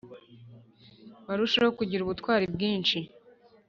barusheho 1.27 1.69
kugira 1.79 2.01
ubutwari 2.03 2.45
bwinshi 2.55 2.97